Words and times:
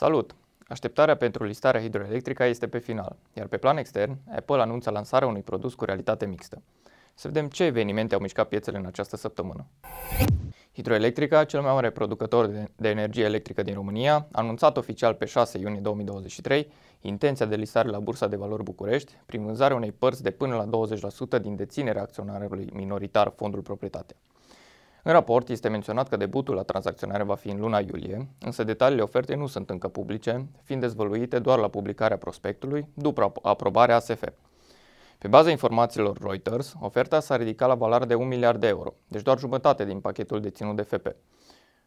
Salut! 0.00 0.34
Așteptarea 0.68 1.16
pentru 1.16 1.44
listarea 1.44 1.80
hidroelectrică 1.80 2.44
este 2.44 2.68
pe 2.68 2.78
final, 2.78 3.16
iar 3.32 3.46
pe 3.46 3.56
plan 3.56 3.76
extern, 3.76 4.16
Apple 4.36 4.60
anunță 4.60 4.90
lansarea 4.90 5.28
unui 5.28 5.40
produs 5.40 5.74
cu 5.74 5.84
realitate 5.84 6.26
mixtă. 6.26 6.62
Să 7.14 7.28
vedem 7.28 7.48
ce 7.48 7.64
evenimente 7.64 8.14
au 8.14 8.20
mișcat 8.20 8.48
piețele 8.48 8.78
în 8.78 8.86
această 8.86 9.16
săptămână. 9.16 9.66
Hidroelectrica, 10.72 11.44
cel 11.44 11.60
mai 11.60 11.72
mare 11.72 11.90
producător 11.90 12.46
de, 12.76 12.88
energie 12.88 13.24
electrică 13.24 13.62
din 13.62 13.74
România, 13.74 14.14
a 14.14 14.40
anunțat 14.40 14.76
oficial 14.76 15.14
pe 15.14 15.24
6 15.24 15.58
iunie 15.58 15.80
2023 15.80 16.72
intenția 17.00 17.46
de 17.46 17.56
listare 17.56 17.88
la 17.88 17.98
Bursa 17.98 18.26
de 18.26 18.36
Valori 18.36 18.62
București 18.62 19.12
prin 19.26 19.44
vânzarea 19.44 19.76
unei 19.76 19.92
părți 19.92 20.22
de 20.22 20.30
până 20.30 20.54
la 20.54 20.86
20% 21.38 21.42
din 21.42 21.56
deținerea 21.56 22.02
acționarului 22.02 22.68
minoritar 22.72 23.32
Fondul 23.36 23.60
Proprietate. 23.60 24.14
În 25.02 25.12
raport 25.12 25.48
este 25.48 25.68
menționat 25.68 26.08
că 26.08 26.16
debutul 26.16 26.54
la 26.54 26.62
tranzacționare 26.62 27.22
va 27.22 27.34
fi 27.34 27.48
în 27.48 27.60
luna 27.60 27.78
iulie, 27.78 28.28
însă 28.40 28.64
detaliile 28.64 29.02
ofertei 29.02 29.36
nu 29.36 29.46
sunt 29.46 29.70
încă 29.70 29.88
publice, 29.88 30.48
fiind 30.62 30.82
dezvăluite 30.82 31.38
doar 31.38 31.58
la 31.58 31.68
publicarea 31.68 32.16
prospectului 32.16 32.86
după 32.94 33.32
aprobarea 33.42 33.96
ASF. 33.96 34.24
Pe 35.18 35.28
baza 35.28 35.50
informațiilor 35.50 36.18
Reuters, 36.20 36.74
oferta 36.80 37.20
s-a 37.20 37.36
ridicat 37.36 37.68
la 37.68 37.74
valoare 37.74 38.04
de 38.04 38.14
1 38.14 38.26
miliard 38.26 38.60
de 38.60 38.66
euro, 38.66 38.94
deci 39.08 39.22
doar 39.22 39.38
jumătate 39.38 39.84
din 39.84 40.00
pachetul 40.00 40.40
deținut 40.40 40.76
de 40.76 40.82
FP. 40.82 41.06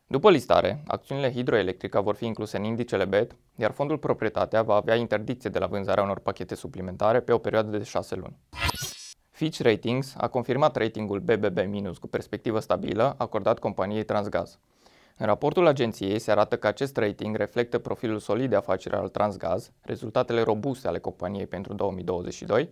După 0.07 0.29
listare, 0.29 0.83
acțiunile 0.87 1.31
hidroelectrica 1.31 2.01
vor 2.01 2.15
fi 2.15 2.25
incluse 2.25 2.57
în 2.57 2.63
indicele 2.63 3.05
BET, 3.05 3.35
iar 3.55 3.71
fondul 3.71 3.97
proprietatea 3.97 4.61
va 4.61 4.75
avea 4.75 4.95
interdicție 4.95 5.49
de 5.49 5.59
la 5.59 5.65
vânzarea 5.65 6.03
unor 6.03 6.19
pachete 6.19 6.55
suplimentare 6.55 7.19
pe 7.19 7.31
o 7.31 7.37
perioadă 7.37 7.77
de 7.77 7.83
6 7.83 8.15
luni. 8.15 8.37
Fitch 9.33 9.59
Ratings 9.61 10.13
a 10.17 10.27
confirmat 10.27 10.75
ratingul 10.75 11.19
BBB- 11.19 11.97
cu 11.99 12.07
perspectivă 12.07 12.59
stabilă 12.59 13.15
acordat 13.17 13.59
companiei 13.59 14.03
Transgaz. 14.03 14.59
În 15.17 15.25
raportul 15.25 15.67
agenției 15.67 16.19
se 16.19 16.31
arată 16.31 16.57
că 16.57 16.67
acest 16.67 16.97
rating 16.97 17.35
reflectă 17.35 17.79
profilul 17.79 18.19
solid 18.19 18.49
de 18.49 18.55
afaceri 18.55 18.95
al 18.95 19.09
Transgaz, 19.09 19.71
rezultatele 19.81 20.41
robuste 20.41 20.87
ale 20.87 20.99
companiei 20.99 21.47
pentru 21.47 21.73
2022, 21.73 22.69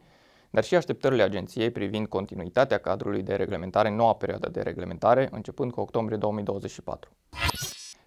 dar 0.49 0.63
și 0.63 0.75
așteptările 0.75 1.23
agenției 1.23 1.71
privind 1.71 2.07
continuitatea 2.07 2.77
cadrului 2.77 3.23
de 3.23 3.35
reglementare 3.35 3.87
în 3.87 3.95
noua 3.95 4.13
perioadă 4.13 4.49
de 4.49 4.61
reglementare, 4.61 5.29
începând 5.31 5.71
cu 5.71 5.79
octombrie 5.79 6.17
2024. 6.17 7.11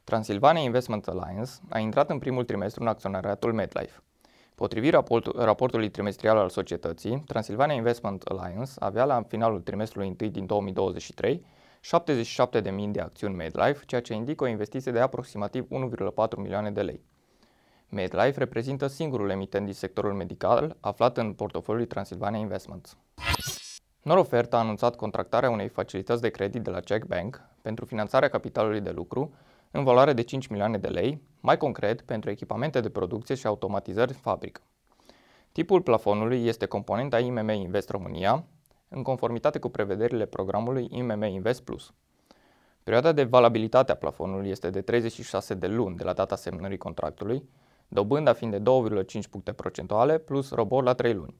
Transilvania 0.04 0.62
Investment 0.62 1.06
Alliance 1.06 1.50
a 1.68 1.78
intrat 1.78 2.10
în 2.10 2.18
primul 2.18 2.44
trimestru 2.44 2.82
în 2.82 2.88
acționariatul 2.88 3.52
MedLife. 3.52 4.02
Potrivit 4.54 4.92
raportul, 4.92 5.34
raportului 5.36 5.88
trimestrial 5.88 6.36
al 6.36 6.48
societății, 6.48 7.22
Transilvania 7.26 7.74
Investment 7.74 8.22
Alliance 8.22 8.72
avea 8.78 9.04
la 9.04 9.22
finalul 9.22 9.60
trimestrului 9.60 10.16
1 10.20 10.30
din 10.30 10.46
2023 10.46 11.44
77.000 11.84 12.90
de 12.90 13.00
acțiuni 13.00 13.34
MedLife, 13.34 13.84
ceea 13.86 14.00
ce 14.00 14.14
indică 14.14 14.44
o 14.44 14.46
investiție 14.46 14.92
de 14.92 15.00
aproximativ 15.00 15.66
1,4 15.70 16.36
milioane 16.36 16.70
de 16.70 16.82
lei. 16.82 17.04
MedLife 17.88 18.38
reprezintă 18.38 18.86
singurul 18.86 19.30
emitent 19.30 19.64
din 19.64 19.74
sectorul 19.74 20.12
medical 20.12 20.76
aflat 20.80 21.16
în 21.16 21.32
portofoliul 21.32 21.86
Transilvania 21.86 22.38
Investments. 22.38 22.96
Norofert 24.02 24.54
a 24.54 24.58
anunțat 24.58 24.96
contractarea 24.96 25.50
unei 25.50 25.68
facilități 25.68 26.20
de 26.20 26.28
credit 26.28 26.62
de 26.62 26.70
la 26.70 26.80
Czech 26.80 27.06
Bank 27.06 27.40
pentru 27.62 27.84
finanțarea 27.84 28.28
capitalului 28.28 28.80
de 28.80 28.90
lucru 28.90 29.34
în 29.76 29.84
valoare 29.84 30.12
de 30.12 30.22
5 30.22 30.46
milioane 30.46 30.78
de 30.78 30.88
lei, 30.88 31.20
mai 31.40 31.56
concret 31.56 32.00
pentru 32.00 32.30
echipamente 32.30 32.80
de 32.80 32.88
producție 32.88 33.34
și 33.34 33.46
automatizări 33.46 34.12
fabrică. 34.12 34.60
Tipul 35.52 35.82
plafonului 35.82 36.46
este 36.46 36.66
componenta 36.66 37.18
IMM 37.18 37.48
Invest 37.48 37.90
România, 37.90 38.44
în 38.88 39.02
conformitate 39.02 39.58
cu 39.58 39.68
prevederile 39.68 40.26
programului 40.26 40.88
IMM 40.90 41.22
Invest 41.22 41.62
Plus. 41.62 41.92
Perioada 42.82 43.12
de 43.12 43.24
valabilitate 43.24 43.92
a 43.92 43.96
plafonului 43.96 44.48
este 44.48 44.70
de 44.70 44.80
36 44.80 45.54
de 45.54 45.66
luni 45.66 45.96
de 45.96 46.04
la 46.04 46.12
data 46.12 46.36
semnării 46.36 46.78
contractului, 46.78 47.48
dobânda 47.88 48.32
fiind 48.32 48.56
de 48.56 48.70
2,5 49.02 49.30
puncte 49.30 49.52
procentuale 49.52 50.18
plus 50.18 50.50
robor 50.50 50.82
la 50.82 50.92
3 50.92 51.14
luni. 51.14 51.34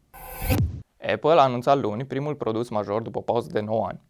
Apple 1.12 1.30
a 1.30 1.42
anunțat 1.42 1.80
luni 1.80 2.04
primul 2.04 2.34
produs 2.34 2.68
major 2.68 3.02
după 3.02 3.22
pauză 3.22 3.48
de 3.52 3.60
9 3.60 3.86
ani. 3.86 4.00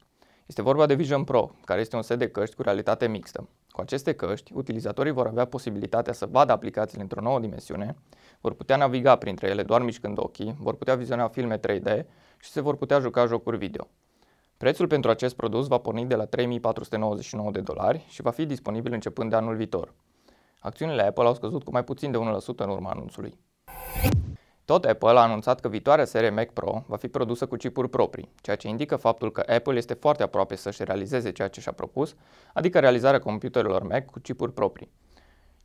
Este 0.47 0.63
vorba 0.63 0.87
de 0.87 0.95
Vision 0.95 1.25
Pro, 1.25 1.51
care 1.65 1.81
este 1.81 1.97
un 1.97 2.03
set 2.03 2.19
de 2.19 2.29
căști 2.29 2.55
cu 2.55 2.63
realitate 2.63 3.09
mixtă. 3.09 3.49
Cu 3.71 3.81
aceste 3.81 4.13
căști, 4.13 4.53
utilizatorii 4.55 5.13
vor 5.13 5.27
avea 5.27 5.45
posibilitatea 5.45 6.13
să 6.13 6.27
vadă 6.27 6.53
aplicațiile 6.53 7.03
într-o 7.03 7.21
nouă 7.21 7.41
dimensiune, 7.41 7.97
vor 8.41 8.55
putea 8.55 8.77
naviga 8.77 9.17
printre 9.17 9.49
ele 9.49 9.63
doar 9.63 9.83
mișcând 9.83 10.19
ochii, 10.19 10.55
vor 10.59 10.75
putea 10.75 10.95
viziona 10.95 11.29
filme 11.29 11.59
3D 11.59 12.05
și 12.39 12.51
se 12.51 12.61
vor 12.61 12.77
putea 12.77 12.99
juca 12.99 13.27
jocuri 13.27 13.57
video. 13.57 13.89
Prețul 14.57 14.87
pentru 14.87 15.11
acest 15.11 15.37
produs 15.37 15.67
va 15.67 15.79
porni 15.79 16.07
de 16.07 16.15
la 16.15 16.25
3499 16.25 17.51
de 17.51 17.61
dolari 17.61 18.05
și 18.09 18.23
va 18.23 18.31
fi 18.31 18.47
disponibil 18.47 18.93
începând 18.93 19.31
de 19.31 19.37
anul 19.37 19.57
viitor. 19.57 19.95
Acțiunile 20.61 21.03
Apple 21.03 21.27
au 21.27 21.35
scăzut 21.35 21.65
cu 21.65 21.71
mai 21.73 21.85
puțin 21.85 22.11
de 22.11 22.19
1% 22.19 22.21
în 22.57 22.69
urma 22.69 22.91
anunțului. 22.91 23.39
Tot 24.65 24.85
Apple 24.85 25.09
a 25.09 25.23
anunțat 25.23 25.61
că 25.61 25.69
viitoarea 25.69 26.05
serie 26.05 26.31
Mac 26.31 26.51
Pro 26.51 26.85
va 26.87 26.97
fi 26.97 27.09
produsă 27.09 27.47
cu 27.47 27.57
chipuri 27.57 27.89
proprii, 27.89 28.33
ceea 28.41 28.57
ce 28.57 28.69
indică 28.69 28.97
faptul 28.97 29.33
că 29.33 29.45
Apple 29.49 29.77
este 29.77 29.95
foarte 29.95 30.23
aproape 30.23 30.57
să-și 30.57 30.85
realizeze 30.85 31.33
ceea 31.33 31.49
ce 31.49 31.61
și-a 31.61 31.73
propus, 31.73 32.15
adică 32.55 32.79
realizarea 32.79 33.19
computerelor 33.19 33.83
Mac 33.83 34.05
cu 34.05 34.19
chipuri 34.19 34.53
proprii. 34.53 34.91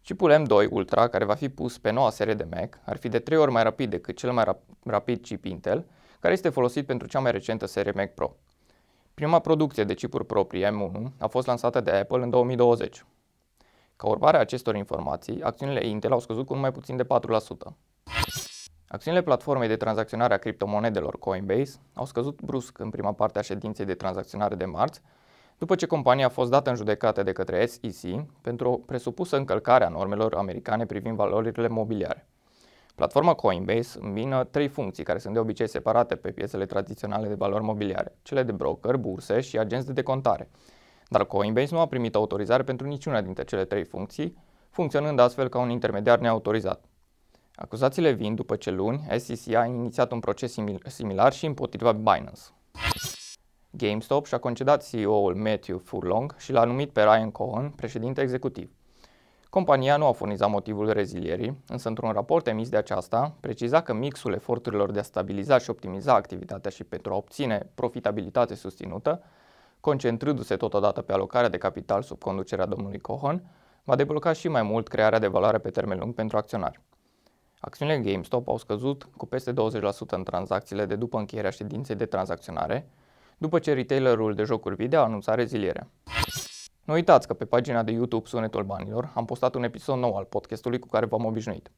Chipul 0.04 0.44
M2 0.44 0.70
Ultra, 0.70 1.08
care 1.08 1.26
va 1.26 1.34
fi 1.34 1.50
pus 1.50 1.78
pe 1.78 1.92
noua 1.92 2.10
serie 2.10 2.34
de 2.34 2.48
Mac, 2.52 2.80
ar 2.86 2.98
fi 2.98 3.10
de 3.10 3.20
3 3.20 3.38
ori 3.38 3.52
mai 3.52 3.64
rapid 3.64 3.90
decât 3.90 4.18
cel 4.18 4.32
mai 4.32 4.44
rap- 4.44 4.78
rapid 4.84 5.22
chip 5.22 5.46
Intel, 5.46 5.86
care 6.20 6.34
este 6.34 6.50
folosit 6.50 6.86
pentru 6.86 7.08
cea 7.08 7.20
mai 7.20 7.32
recentă 7.32 7.66
serie 7.66 7.92
Mac 7.96 8.14
Pro. 8.14 8.36
Prima 9.14 9.40
producție 9.40 9.84
de 9.84 9.94
chipuri 9.94 10.26
proprii 10.26 10.66
M1 10.66 11.12
a 11.18 11.28
fost 11.28 11.48
lansată 11.48 11.82
de 11.82 11.92
Apple 11.92 12.24
în 12.24 12.30
2020. 12.30 13.06
Ca 13.96 14.08
urmare 14.08 14.38
a 14.38 14.40
acestor 14.40 14.76
informații, 14.76 15.42
acțiunile 15.42 15.88
Intel 15.88 16.12
au 16.12 16.20
scăzut 16.20 16.46
cu 16.46 16.54
numai 16.54 16.72
puțin 16.72 16.96
de 16.96 17.04
4%. 17.04 17.08
Acțiunile 18.92 19.24
platformei 19.24 19.68
de 19.68 19.76
tranzacționare 19.76 20.34
a 20.34 20.38
criptomonedelor 20.38 21.20
Coinbase 21.20 21.80
au 21.94 22.06
scăzut 22.06 22.42
brusc 22.42 22.80
în 22.80 22.90
prima 22.90 23.12
parte 23.12 23.40
a 23.40 23.42
ședinței 23.42 23.86
de 23.86 23.94
tranzacționare 23.94 24.56
de 24.56 24.66
marți, 24.66 25.02
după 25.58 25.76
ce 25.76 25.86
compania 25.86 26.26
a 26.26 26.30
fost 26.30 26.50
dată 26.50 26.70
în 26.70 26.76
judecată 26.76 27.24
de 27.24 27.32
către 27.32 27.66
SEC 27.66 28.26
pentru 28.42 28.72
o 28.72 28.78
presupusă 28.78 29.38
încălcare 29.38 29.86
a 29.86 29.90
normelor 29.90 30.34
americane 30.34 30.86
privind 30.86 31.16
valorile 31.16 31.68
mobiliare. 31.68 32.28
Platforma 32.96 33.34
Coinbase 33.34 34.00
îmbină 34.02 34.44
trei 34.44 34.68
funcții 34.68 35.04
care 35.04 35.20
sunt 35.20 35.34
de 35.34 35.40
obicei 35.40 35.68
separate 35.68 36.16
pe 36.16 36.32
piețele 36.32 36.66
tradiționale 36.66 37.28
de 37.28 37.34
valori 37.34 37.64
mobiliare, 37.64 38.18
cele 38.22 38.44
de 38.44 38.52
broker, 38.52 38.96
burse 38.96 39.40
și 39.40 39.58
agenți 39.58 39.86
de 39.86 39.94
decontare. 39.94 40.50
Dar 41.08 41.26
Coinbase 41.26 41.76
nu 41.76 41.80
a 41.80 41.88
primit 41.88 42.16
autorizare 42.16 42.64
pentru 42.64 42.88
niciuna 42.88 43.22
dintre 43.22 43.44
cele 43.44 43.66
trei 43.66 43.84
funcții, 43.84 44.38
funcționând 44.70 45.20
astfel 45.20 45.48
ca 45.48 45.60
un 45.60 45.70
intermediar 45.70 46.20
neautorizat. 46.20 46.89
Acuzațiile 47.62 48.12
vin 48.12 48.36
după 48.36 48.56
ce 48.56 48.72
luni 48.72 49.08
SEC 49.18 49.56
a 49.56 49.66
inițiat 49.66 50.12
un 50.12 50.20
proces 50.20 50.56
similar 50.86 51.34
și 51.34 51.46
împotriva 51.46 51.92
Binance. 51.92 52.42
GameStop 53.70 54.26
și-a 54.26 54.38
concedat 54.38 54.90
CEO-ul 54.90 55.36
Matthew 55.36 55.78
Furlong 55.78 56.36
și 56.38 56.52
l-a 56.52 56.64
numit 56.64 56.90
pe 56.90 57.02
Ryan 57.02 57.32
Cohen 57.32 57.70
președinte 57.70 58.22
executiv. 58.22 58.72
Compania 59.50 59.98
nu 59.98 60.06
a 60.06 60.12
furnizat 60.12 60.50
motivul 60.50 60.92
rezilierii, 60.92 61.58
însă 61.68 61.88
într-un 61.88 62.12
raport 62.12 62.48
emis 62.48 62.70
de 62.70 62.78
aceasta, 62.78 63.36
preciza 63.40 63.82
că 63.82 63.94
mixul 63.94 64.34
eforturilor 64.34 64.92
de 64.92 65.00
a 65.00 65.04
stabiliza 65.04 65.58
și 65.58 65.70
optimiza 65.70 66.14
activitatea 66.14 66.72
și 66.72 66.84
pentru 66.84 67.14
a 67.14 67.16
obține 67.16 67.70
profitabilitate 67.76 68.56
susținută, 68.56 69.24
concentrându-se 69.80 70.56
totodată 70.56 71.02
pe 71.02 71.14
alocarea 71.14 71.50
de 71.50 71.58
capital 71.58 72.02
sub 72.02 72.22
conducerea 72.22 72.66
domnului 72.66 73.00
Cohen, 73.00 73.44
va 73.84 73.96
debloca 73.96 74.34
și 74.34 74.48
mai 74.48 74.64
mult 74.64 74.88
crearea 74.88 75.20
de 75.20 75.28
valoare 75.28 75.58
pe 75.58 75.70
termen 75.70 75.98
lung 76.00 76.14
pentru 76.14 76.38
acționari. 76.38 76.80
Acțiunile 77.62 78.12
GameStop 78.12 78.48
au 78.48 78.58
scăzut 78.58 79.08
cu 79.18 79.26
peste 79.26 79.52
20% 79.52 79.56
în 80.10 80.24
tranzacțiile 80.24 80.86
de 80.86 80.96
după 80.96 81.18
încheierea 81.18 81.50
ședinței 81.50 81.96
de 81.96 82.06
tranzacționare, 82.06 82.90
după 83.38 83.60
ce 83.60 83.74
retailerul 83.74 84.34
de 84.34 84.44
jocuri 84.44 84.76
video 84.76 85.00
a 85.00 85.04
anunțat 85.04 85.36
rezilierea. 85.36 85.88
Nu 86.84 86.94
uitați 86.94 87.28
că 87.28 87.34
pe 87.34 87.46
pagina 87.46 87.84
de 87.84 87.92
YouTube 87.92 88.28
Sunetul 88.28 88.64
Banilor 88.64 89.12
am 89.16 89.26
postat 89.26 89.56
un 89.56 89.64
episod 89.64 89.98
nou 89.98 90.16
al 90.16 90.24
podcastului 90.24 90.80
cu 90.80 90.88
care 90.88 91.06
v-am 91.06 91.26
obișnuit. 91.26 91.72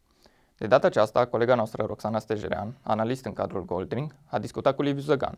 De 0.57 0.67
data 0.67 0.87
aceasta, 0.87 1.25
colega 1.25 1.55
noastră 1.55 1.83
Roxana 1.83 2.19
Stejerean, 2.19 2.77
analist 2.81 3.25
în 3.25 3.33
cadrul 3.33 3.65
Goldring, 3.65 4.15
a 4.25 4.39
discutat 4.39 4.75
cu 4.75 4.81
Liviu 4.81 5.01
Zăgan, 5.01 5.37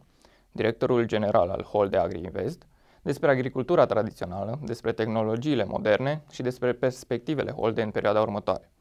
directorul 0.52 1.06
general 1.06 1.50
al 1.50 1.68
Hall 1.74 1.90
de 1.90 1.98
Agri 1.98 2.24
Invest, 2.24 2.68
despre 3.02 3.30
agricultura 3.30 3.86
tradițională, 3.86 4.60
despre 4.64 4.92
tehnologiile 4.92 5.66
moderne 5.66 6.24
și 6.32 6.42
despre 6.42 6.74
perspectivele 6.74 7.54
Hall 7.60 7.74
de 7.74 7.82
în 7.82 7.92
perioada 7.92 8.22
următoare. 8.22 8.72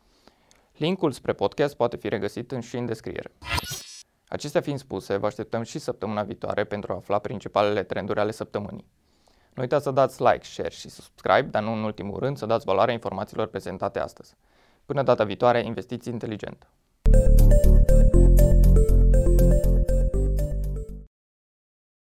Linkul 0.76 1.12
spre 1.12 1.32
podcast 1.32 1.76
poate 1.76 1.96
fi 1.96 2.08
regăsit 2.08 2.52
în 2.52 2.60
și 2.60 2.76
în 2.76 2.86
descriere. 2.86 3.32
Acestea 4.28 4.60
fiind 4.60 4.78
spuse, 4.78 5.16
vă 5.16 5.26
așteptăm 5.26 5.62
și 5.62 5.78
săptămâna 5.78 6.22
viitoare 6.22 6.64
pentru 6.64 6.92
a 6.92 6.96
afla 6.96 7.18
principalele 7.18 7.82
trenduri 7.82 8.20
ale 8.20 8.30
săptămânii. 8.30 8.86
Nu 9.54 9.62
uitați 9.62 9.84
să 9.84 9.90
dați 9.90 10.22
like, 10.22 10.44
share 10.44 10.70
și 10.70 10.88
subscribe, 10.88 11.48
dar 11.50 11.62
nu 11.62 11.72
în 11.72 11.82
ultimul 11.82 12.18
rând 12.18 12.36
să 12.36 12.46
dați 12.46 12.64
valoarea 12.64 12.94
informațiilor 12.94 13.46
prezentate 13.46 13.98
astăzi. 13.98 14.34
Până 14.86 15.02
data 15.02 15.24
viitoare, 15.24 15.64
investiți 15.64 16.08
inteligent! 16.08 16.66